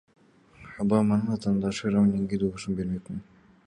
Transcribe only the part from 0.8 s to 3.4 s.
Обаманын атаандашы— Ромниге добушумду бермекмин.